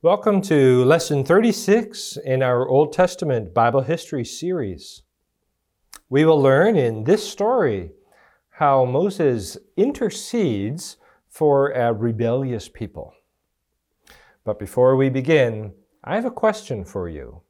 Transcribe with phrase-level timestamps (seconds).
[0.00, 5.02] Welcome to Lesson 36 in our Old Testament Bible History series.
[6.08, 7.90] We will learn in this story
[8.50, 10.98] how Moses intercedes
[11.28, 13.12] for a rebellious people.
[14.44, 15.72] But before we begin,
[16.04, 17.42] I have a question for you.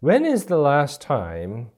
[0.00, 1.70] When is the last time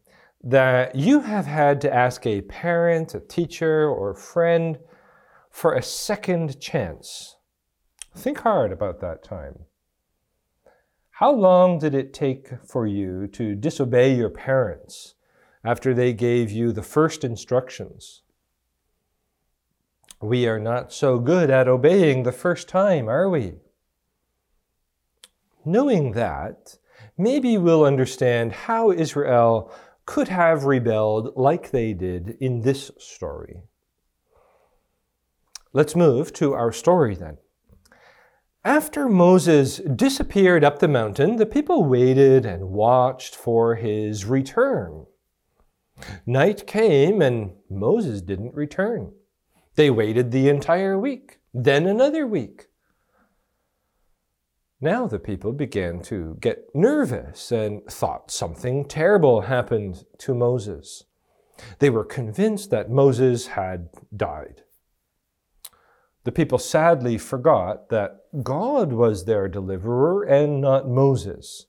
[0.43, 4.81] that you have had to ask a parent, a teacher, or a friend
[5.53, 7.36] for a second chance?
[8.17, 9.67] Think hard about that time.
[11.11, 15.15] How long did it take for you to disobey your parents
[15.63, 18.23] after they gave you the first instructions?
[20.21, 23.57] We are not so good at obeying the first time, are we?
[25.65, 26.79] Knowing that,
[27.19, 29.71] maybe we'll understand how Israel
[30.07, 33.61] could have rebelled like they did in this story.
[35.75, 37.37] Let's move to our story then.
[38.67, 45.07] After Moses disappeared up the mountain, the people waited and watched for his return.
[46.27, 49.13] Night came and Moses didn't return.
[49.77, 52.67] They waited the entire week, then another week.
[54.81, 61.05] Now the people began to get nervous and thought something terrible happened to Moses.
[61.79, 64.65] They were convinced that Moses had died
[66.27, 71.67] the people sadly forgot that God was their deliverer and not Moses.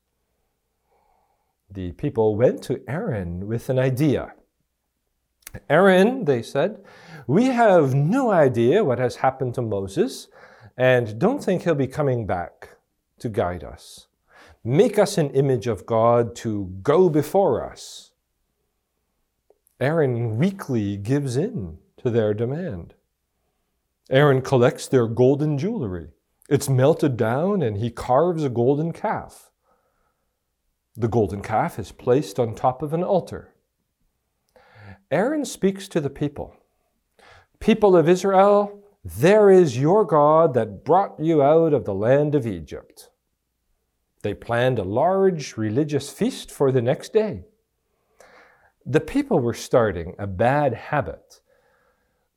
[1.70, 4.34] The people went to Aaron with an idea.
[5.70, 6.84] Aaron, they said,
[7.28, 10.28] we have no idea what has happened to Moses
[10.76, 12.78] and don't think he'll be coming back
[13.20, 14.08] to guide us.
[14.64, 18.10] Make us an image of God to go before us.
[19.80, 22.96] Aaron weakly gives in to their demand.
[24.10, 26.10] Aaron collects their golden jewelry.
[26.50, 29.52] It's melted down and he carves a golden calf.
[30.96, 33.54] The golden calf is placed on top of an altar.
[35.12, 36.56] Aaron speaks to the people
[37.60, 42.46] People of Israel, there is your God that brought you out of the land of
[42.46, 43.10] Egypt.
[44.22, 47.46] They planned a large religious feast for the next day.
[48.86, 51.42] The people were starting a bad habit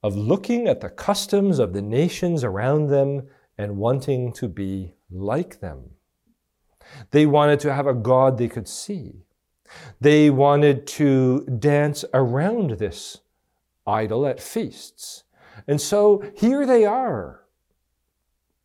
[0.02, 3.28] of looking at the customs of the nations around them
[3.58, 5.90] and wanting to be like them.
[7.10, 9.24] They wanted to have a God they could see.
[10.00, 13.18] They wanted to dance around this
[13.86, 15.24] idol at feasts.
[15.68, 17.44] And so here they are.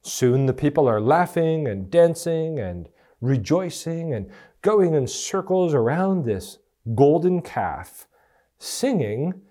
[0.01, 2.87] Soon the people are laughing and dancing and
[3.21, 4.29] rejoicing and
[4.61, 6.59] going in circles around this
[6.93, 8.07] golden calf,
[8.57, 9.41] singing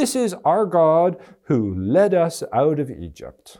[0.00, 3.58] this is our God who led us out of Egypt.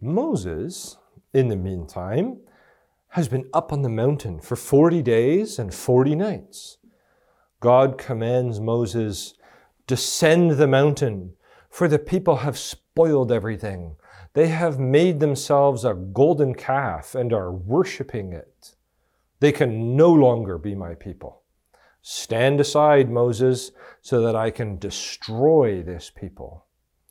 [0.00, 0.96] Moses,
[1.34, 2.38] in the meantime,
[3.08, 6.78] has been up on the mountain for 40 days and 40 nights.
[7.58, 9.34] God commands Moses,
[9.88, 11.32] Descend the mountain,
[11.68, 13.96] for the people have spoiled everything.
[14.34, 18.76] They have made themselves a golden calf and are worshiping it.
[19.40, 21.42] They can no longer be my people.
[22.10, 23.70] Stand aside, Moses,
[24.00, 26.64] so that I can destroy this people.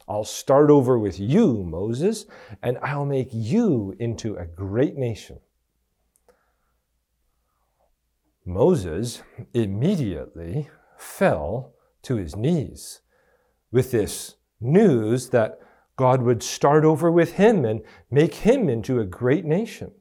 [0.07, 2.25] I'll start over with you, Moses,
[2.63, 5.37] and I'll make you into a great nation.
[8.43, 9.21] Moses
[9.53, 13.01] immediately fell to his knees
[13.71, 15.59] with this news that
[15.95, 19.91] God would start over with him and make him into a great nation.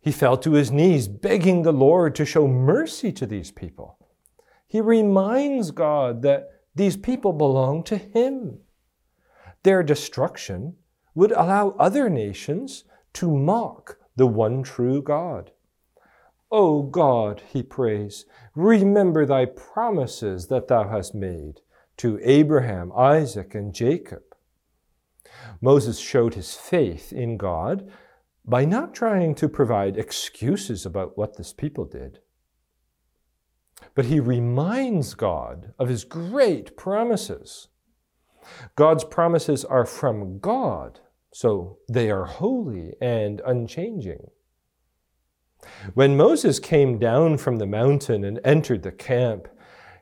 [0.00, 3.98] He fell to his knees, begging the Lord to show mercy to these people.
[4.66, 8.60] He reminds God that these people belong to him.
[9.62, 10.76] Their destruction
[11.14, 12.84] would allow other nations
[13.14, 15.50] to mock the one true God.
[16.52, 18.24] O oh God, he prays,
[18.54, 21.60] remember thy promises that thou hast made
[21.98, 24.22] to Abraham, Isaac, and Jacob.
[25.60, 27.90] Moses showed his faith in God
[28.50, 32.18] by not trying to provide excuses about what this people did.
[33.94, 37.68] But he reminds God of his great promises.
[38.74, 40.98] God's promises are from God,
[41.32, 44.30] so they are holy and unchanging.
[45.94, 49.46] When Moses came down from the mountain and entered the camp,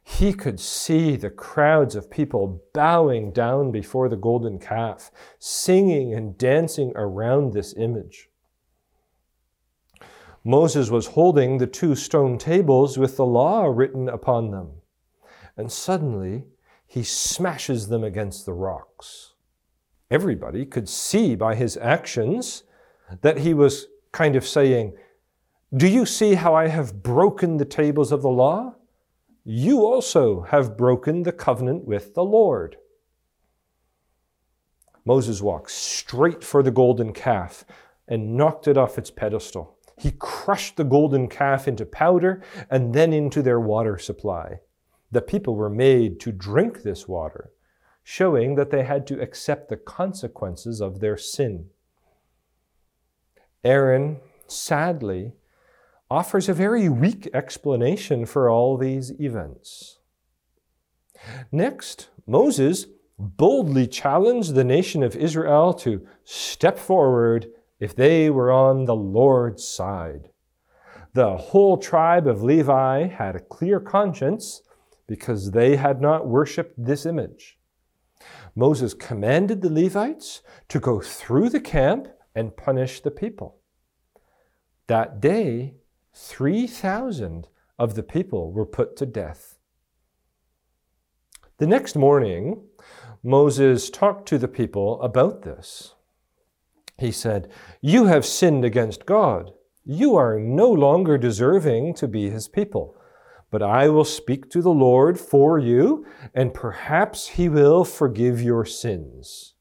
[0.02, 6.38] he could see the crowds of people bowing down before the golden calf, singing and
[6.38, 8.27] dancing around this image.
[10.48, 14.70] Moses was holding the two stone tables with the law written upon them,
[15.58, 16.46] and suddenly
[16.86, 19.34] he smashes them against the rocks.
[20.10, 22.62] Everybody could see by his actions
[23.20, 24.94] that he was kind of saying,
[25.76, 28.74] Do you see how I have broken the tables of the law?
[29.44, 32.78] You also have broken the covenant with the Lord.
[35.04, 37.66] Moses walked straight for the golden calf
[38.08, 39.77] and knocked it off its pedestal.
[39.98, 44.60] He crushed the golden calf into powder and then into their water supply.
[45.10, 47.50] The people were made to drink this water,
[48.02, 51.70] showing that they had to accept the consequences of their sin.
[53.64, 55.32] Aaron, sadly,
[56.10, 59.98] offers a very weak explanation for all these events.
[61.50, 62.86] Next, Moses
[63.18, 67.48] boldly challenged the nation of Israel to step forward
[67.80, 70.30] if they were on the Lord's side.
[71.14, 74.62] The whole tribe of Levi had a clear conscience
[75.06, 77.58] because they had not worshiped this image.
[78.54, 83.60] Moses commanded the Levites to go through the camp and punish the people.
[84.86, 85.74] That day,
[86.14, 87.48] 3,000
[87.78, 89.58] of the people were put to death.
[91.58, 92.62] The next morning,
[93.22, 95.94] Moses talked to the people about this.
[96.98, 97.48] He said,
[97.80, 99.52] You have sinned against God.
[99.84, 102.96] You are no longer deserving to be his people.
[103.50, 106.04] But I will speak to the Lord for you,
[106.34, 109.54] and perhaps he will forgive your sins.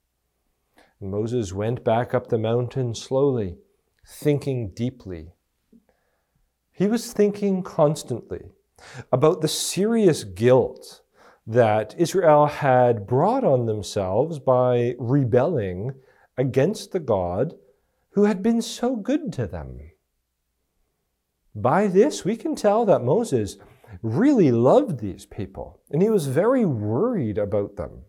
[0.99, 3.57] Moses went back up the mountain slowly,
[4.05, 5.31] thinking deeply.
[6.71, 8.49] He was thinking constantly
[9.11, 11.01] about the serious guilt
[11.45, 15.93] that Israel had brought on themselves by rebelling
[16.37, 17.55] against the God
[18.11, 19.79] who had been so good to them.
[21.55, 23.57] By this, we can tell that Moses
[24.01, 28.03] really loved these people, and he was very worried about them.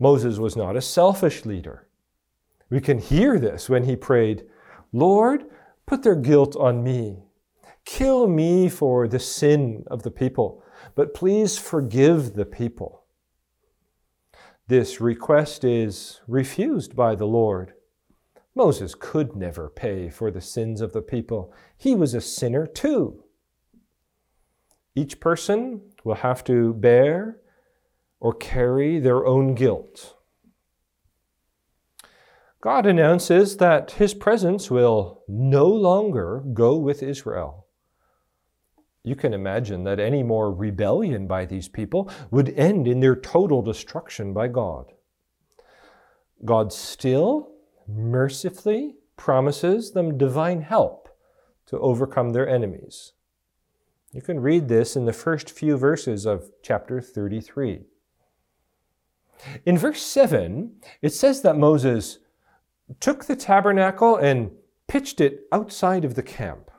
[0.00, 1.86] Moses was not a selfish leader.
[2.70, 4.44] We can hear this when he prayed,
[4.92, 5.44] Lord,
[5.86, 7.24] put their guilt on me.
[7.84, 10.62] Kill me for the sin of the people,
[10.94, 13.01] but please forgive the people.
[14.72, 17.74] This request is refused by the Lord.
[18.54, 21.52] Moses could never pay for the sins of the people.
[21.76, 23.22] He was a sinner too.
[24.94, 27.36] Each person will have to bear
[28.18, 30.16] or carry their own guilt.
[32.62, 37.61] God announces that his presence will no longer go with Israel.
[39.04, 43.60] You can imagine that any more rebellion by these people would end in their total
[43.60, 44.92] destruction by God.
[46.44, 47.50] God still
[47.88, 51.08] mercifully promises them divine help
[51.66, 53.12] to overcome their enemies.
[54.12, 57.82] You can read this in the first few verses of chapter 33.
[59.64, 62.18] In verse 7, it says that Moses
[63.00, 64.50] took the tabernacle and
[64.86, 66.70] pitched it outside of the camp.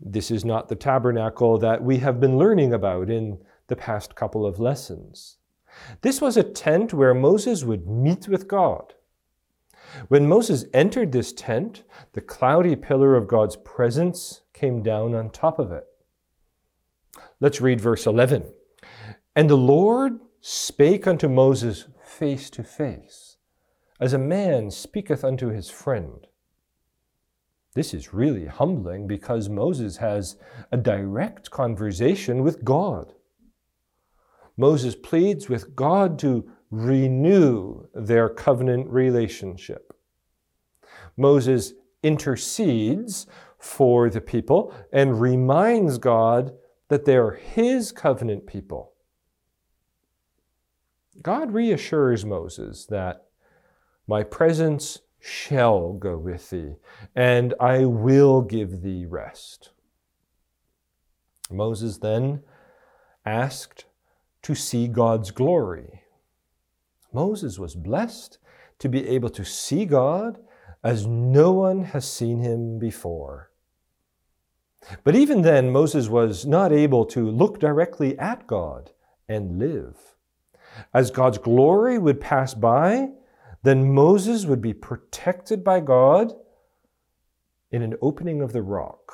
[0.00, 4.46] This is not the tabernacle that we have been learning about in the past couple
[4.46, 5.38] of lessons.
[6.02, 8.94] This was a tent where Moses would meet with God.
[10.08, 15.58] When Moses entered this tent, the cloudy pillar of God's presence came down on top
[15.58, 15.86] of it.
[17.40, 18.44] Let's read verse 11.
[19.34, 23.36] And the Lord spake unto Moses face to face,
[24.00, 26.26] as a man speaketh unto his friend.
[27.74, 30.36] This is really humbling because Moses has
[30.72, 33.12] a direct conversation with God.
[34.56, 39.92] Moses pleads with God to renew their covenant relationship.
[41.16, 43.26] Moses intercedes
[43.58, 46.52] for the people and reminds God
[46.88, 48.92] that they are his covenant people.
[51.22, 53.26] God reassures Moses that
[54.06, 56.76] my presence shall go with thee,
[57.14, 59.70] and I will give thee rest.
[61.50, 62.42] Moses then
[63.24, 63.86] asked
[64.42, 66.02] to see God's glory.
[67.12, 68.38] Moses was blessed
[68.78, 70.38] to be able to see God
[70.84, 73.50] as no one has seen him before.
[75.04, 78.92] But even then, Moses was not able to look directly at God
[79.28, 79.96] and live.
[80.94, 83.10] As God's glory would pass by,
[83.62, 86.32] then Moses would be protected by God
[87.70, 89.12] in an opening of the rock.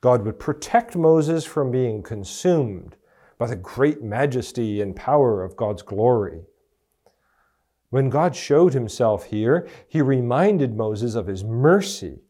[0.00, 2.96] God would protect Moses from being consumed
[3.38, 6.42] by the great majesty and power of God's glory.
[7.90, 12.20] When God showed himself here, he reminded Moses of his mercy,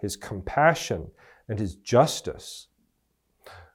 [0.00, 1.10] his compassion,
[1.48, 2.68] and his justice.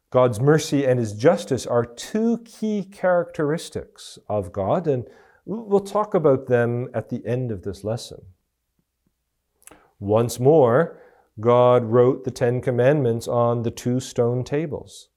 [0.09, 5.07] God's mercy and his justice are two key characteristics of God, and
[5.45, 8.21] We'll talk about them at the end of this lesson.
[9.99, 10.99] Once more,
[11.39, 15.09] God wrote the Ten Commandments on the two stone tables.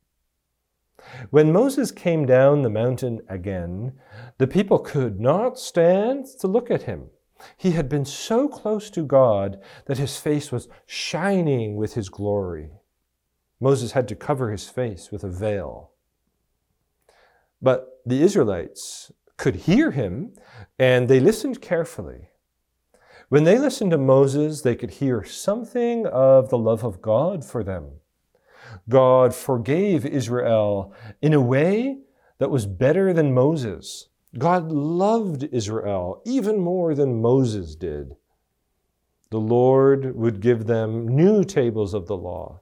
[1.30, 3.92] When Moses came down the mountain again,
[4.38, 7.11] the people could not stand to look at him.
[7.56, 12.71] He had been so close to God that his face was shining with his glory.
[13.61, 15.90] Moses had to cover his face with a veil.
[17.61, 20.32] But the Israelites could hear him
[20.78, 22.28] and they listened carefully.
[23.28, 27.64] When they listened to Moses, they could hear something of the love of God for
[27.64, 28.00] them.
[28.88, 31.98] God forgave Israel in a way
[32.38, 34.08] that was better than Moses.
[34.38, 38.16] God loved Israel even more than Moses did.
[39.30, 42.60] The Lord would give them new tables of the law.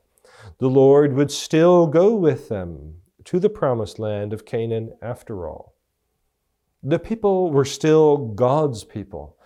[0.58, 5.73] The Lord would still go with them to the promised land of Canaan after all.
[6.86, 9.38] The people were still God's people,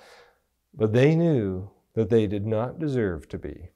[0.75, 3.71] but they knew that they did not deserve to be.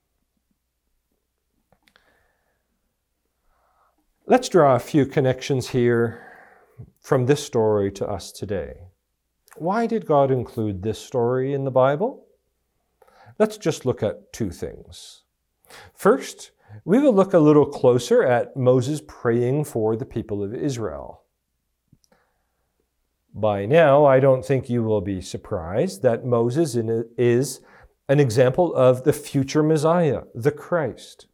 [4.26, 6.26] Let's draw a few connections here
[7.00, 8.88] from this story to us today.
[9.56, 12.26] Why did God include this story in the Bible?
[13.38, 15.22] Let's just look at two things.
[15.94, 16.50] First,
[16.84, 21.21] we will look a little closer at Moses praying for the people of Israel.
[23.34, 27.60] By now, I don't think you will be surprised that Moses is
[28.08, 31.26] an example of the future Messiah, the Christ.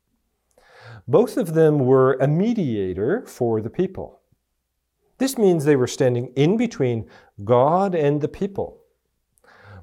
[1.09, 4.21] Both of them were a mediator for the people.
[5.19, 7.09] This means they were standing in between
[7.45, 8.83] God and the people.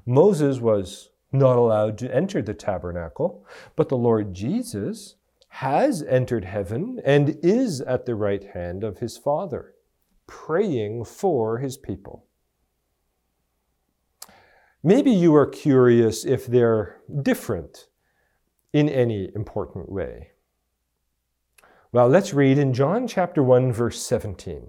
[0.06, 3.44] Moses was not allowed to enter the tabernacle,
[3.74, 5.16] but the Lord Jesus
[5.48, 9.74] has entered heaven and is at the right hand of his Father,
[10.26, 12.26] praying for his people.
[14.82, 17.88] Maybe you are curious if they're different
[18.72, 20.30] in any important way.
[21.92, 24.68] Well, let's read in John chapter 1, verse 17.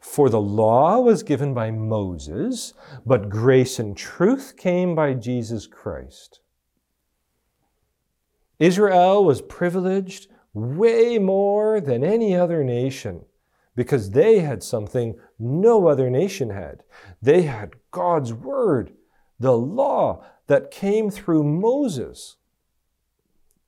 [0.00, 2.74] For the law was given by Moses,
[3.06, 6.40] but grace and truth came by Jesus Christ.
[8.58, 13.24] Israel was privileged way more than any other nation
[13.76, 16.82] because they had something no other nation had.
[17.22, 18.92] They had God's word,
[19.38, 22.36] the law that came through Moses.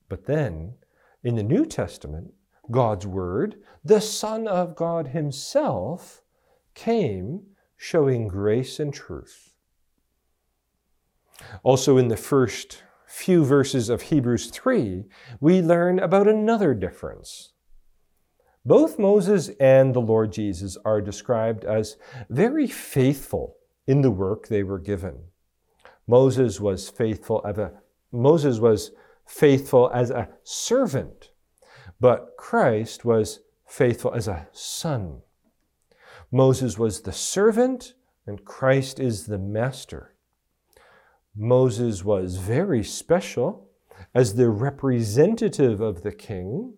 [0.09, 0.73] But then
[1.23, 2.33] in the New Testament,
[2.69, 6.21] God's Word, the Son of God Himself,
[6.73, 7.43] came
[7.77, 9.55] showing grace and truth.
[11.63, 15.05] Also, in the first few verses of Hebrews 3,
[15.39, 17.53] we learn about another difference.
[18.65, 21.97] Both Moses and the Lord Jesus are described as
[22.29, 25.15] very faithful in the work they were given.
[26.07, 27.71] Moses was faithful as a,
[28.11, 28.91] Moses was
[29.25, 31.31] faithful as a servant,
[31.99, 35.21] but Christ was faithful as a son.
[36.31, 37.93] Moses was the servant,
[38.25, 40.15] and Christ is the master.
[41.35, 43.67] Moses was very special
[44.15, 46.75] as the representative of the king,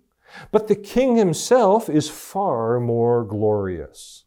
[0.52, 4.26] but the king himself is far more glorious.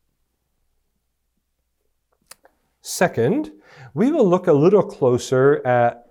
[2.81, 3.53] Second,
[3.95, 6.09] we will look a little closer at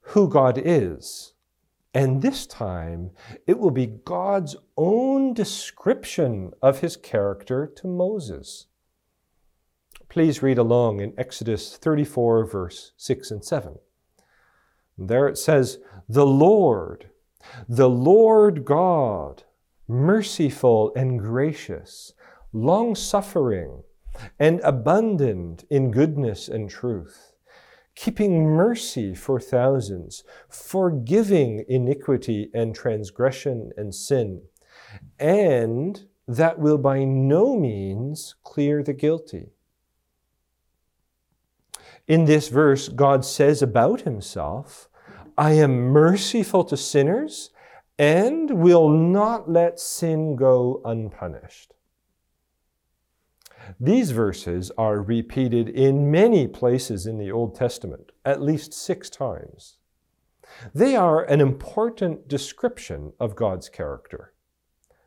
[0.00, 1.32] who God is.
[1.92, 3.10] And this time,
[3.46, 8.66] it will be God's own description of his character to Moses.
[10.08, 13.78] Please read along in Exodus 34, verse 6 and 7.
[14.98, 17.10] There it says, The Lord,
[17.68, 19.44] the Lord God,
[19.88, 22.12] merciful and gracious,
[22.52, 23.82] long suffering,
[24.38, 27.34] and abundant in goodness and truth
[27.94, 34.42] keeping mercy for thousands, forgiving iniquity and transgression and sin,
[35.18, 39.50] and that will by no means clear the guilty.
[42.06, 44.88] In this verse, God says about himself,
[45.36, 47.50] I am merciful to sinners
[47.98, 51.74] and will not let sin go unpunished.
[53.80, 59.78] These verses are repeated in many places in the Old Testament, at least six times.
[60.74, 64.34] They are an important description of God's character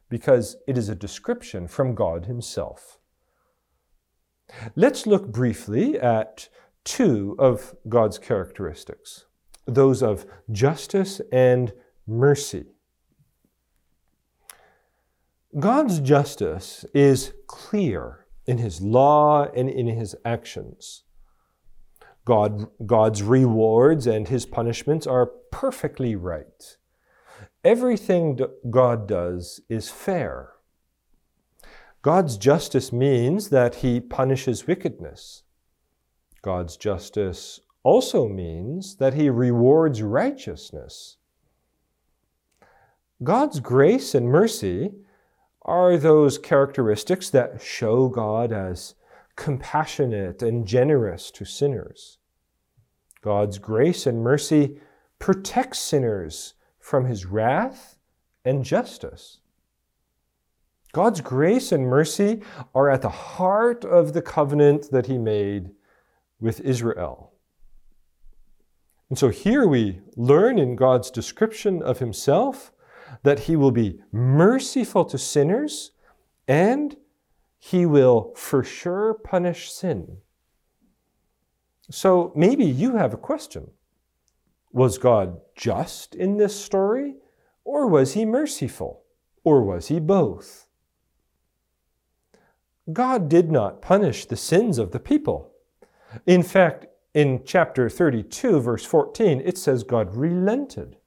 [0.09, 2.99] because it is a description from God Himself.
[4.75, 6.49] Let's look briefly at
[6.83, 9.26] two of God's characteristics
[9.67, 11.73] those of justice and
[12.07, 12.65] mercy.
[15.59, 21.03] God's justice is clear in his law and in his actions.
[22.25, 26.77] God, God's rewards and his punishments are perfectly right.
[27.63, 30.51] Everything God does is fair.
[32.01, 35.43] God's justice means that he punishes wickedness.
[36.41, 41.15] God's justice also means that he rewards righteousness.
[43.23, 44.91] God's grace and mercy
[45.61, 48.95] are those characteristics that show God as
[49.37, 52.17] compassionate and generous to sinners.
[53.21, 54.81] God's grace and mercy
[55.17, 57.97] protects sinners from his wrath
[58.43, 59.39] and justice.
[60.91, 62.41] God's grace and mercy
[62.75, 65.69] are at the heart of the covenant that he made
[66.41, 67.31] with Israel.
[69.09, 72.71] And so here we learn in God's description of himself
[73.23, 75.91] that he will be merciful to sinners
[76.47, 76.95] and
[77.57, 80.17] he will for sure punish sin.
[81.89, 83.71] So maybe you have a question.
[84.71, 87.15] Was God just in this story,
[87.63, 89.03] or was he merciful,
[89.43, 90.67] or was he both?
[92.91, 95.51] God did not punish the sins of the people.
[96.25, 96.87] In fact,
[97.17, 100.97] in chapter 32, verse 14, it says God relented.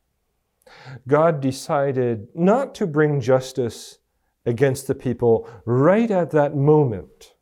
[1.07, 3.99] God decided not to bring justice
[4.45, 7.35] against the people right at that moment.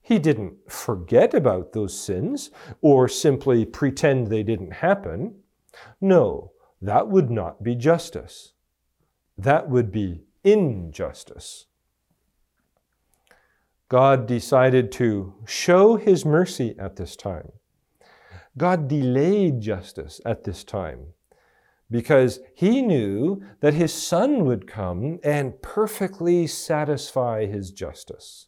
[0.00, 2.52] He didn't forget about those sins
[2.82, 5.40] or simply pretend they didn't happen.
[6.00, 8.52] No, that would not be justice.
[9.36, 11.66] That would be injustice.
[13.90, 17.50] God decided to show his mercy at this time.
[18.56, 21.14] God delayed justice at this time
[21.90, 28.46] because he knew that his son would come and perfectly satisfy his justice.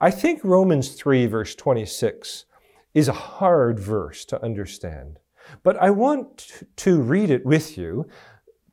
[0.00, 2.46] I think Romans 3, verse 26,
[2.94, 5.20] is a hard verse to understand,
[5.62, 8.08] but I want to read it with you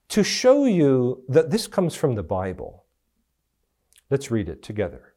[0.09, 2.84] to show you that this comes from the Bible.
[4.09, 5.13] Let's read it together.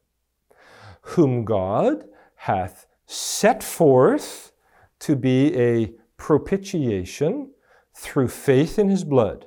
[1.01, 4.51] Whom God hath set forth
[4.99, 7.51] to be a propitiation
[7.93, 9.45] through faith in his blood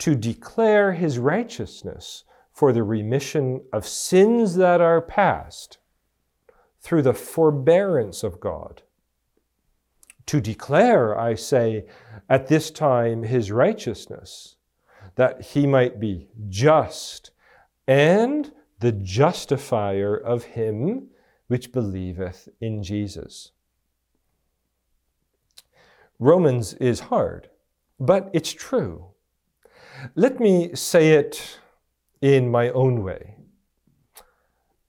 [0.00, 5.78] to declare his righteousness for the remission of sins that are past
[6.80, 8.82] through the forbearance of God.
[10.26, 11.84] To declare, I say,
[12.30, 14.56] at this time his righteousness,
[15.16, 17.30] that he might be just
[17.86, 21.08] and the justifier of him
[21.48, 23.52] which believeth in Jesus.
[26.18, 27.48] Romans is hard,
[27.98, 29.06] but it's true.
[30.14, 31.58] Let me say it
[32.20, 33.36] in my own way,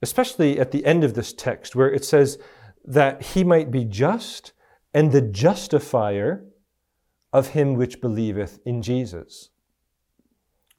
[0.02, 2.38] especially at the end of this text where it says
[2.84, 4.54] that he might be just
[4.94, 6.46] and the justifier
[7.34, 9.50] of him which believeth in Jesus.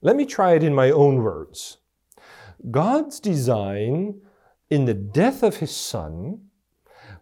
[0.02, 1.78] Let me try it in my own words.
[2.70, 4.20] God's design
[4.70, 6.40] in the death of his Son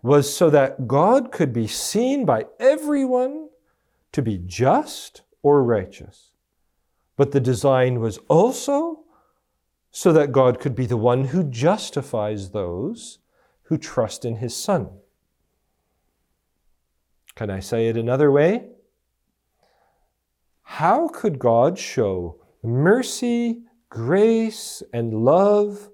[0.03, 3.49] was so that God could be seen by everyone
[4.13, 6.31] to be just or righteous.
[7.17, 9.05] But the design was also
[9.91, 13.19] so that God could be the one who justifies those
[13.65, 14.91] who trust in his Son.
[17.35, 18.69] Can I say it another way?
[20.63, 25.91] How could God show mercy, grace, and love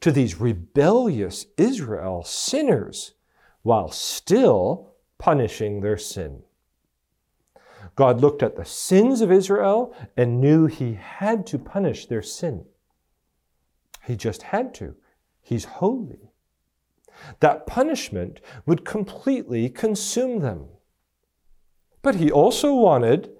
[0.00, 3.12] to these rebellious Israel sinners
[3.62, 6.42] while still punishing their sin.
[7.96, 12.64] God looked at the sins of Israel and knew he had to punish their sin.
[14.04, 14.94] He just had to.
[15.42, 16.30] He's holy.
[17.40, 20.66] That punishment would completely consume them.
[22.02, 23.30] But he also wanted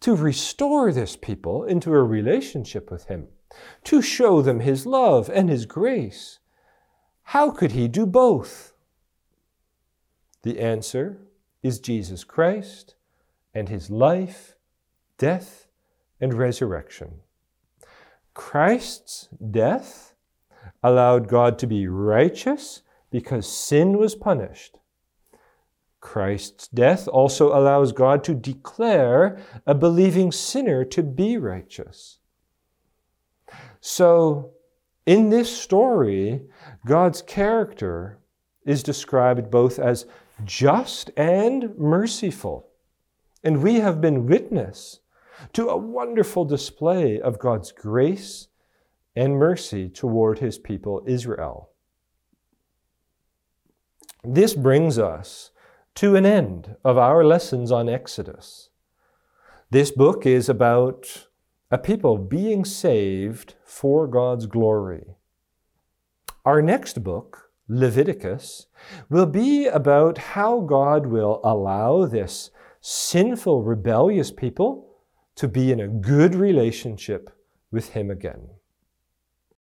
[0.00, 3.28] to restore this people into a relationship with him,
[3.84, 6.38] to show them his love and his grace.
[7.28, 8.74] How could he do both?
[10.42, 11.18] The answer
[11.62, 12.94] is Jesus Christ
[13.54, 14.56] and his life,
[15.16, 15.68] death,
[16.20, 17.20] and resurrection.
[18.34, 20.14] Christ's death
[20.82, 24.78] allowed God to be righteous because sin was punished.
[26.04, 32.18] Christ's death also allows God to declare a believing sinner to be righteous.
[33.80, 34.52] So,
[35.06, 36.42] in this story,
[36.86, 38.18] God's character
[38.66, 40.04] is described both as
[40.44, 42.68] just and merciful.
[43.42, 45.00] And we have been witness
[45.54, 48.48] to a wonderful display of God's grace
[49.16, 51.70] and mercy toward his people Israel.
[54.22, 55.50] This brings us
[55.96, 58.70] to an end of our lessons on Exodus.
[59.70, 61.28] This book is about
[61.70, 65.16] a people being saved for God's glory.
[66.44, 68.66] Our next book, Leviticus,
[69.08, 74.90] will be about how God will allow this sinful, rebellious people
[75.36, 77.30] to be in a good relationship
[77.70, 78.48] with Him again.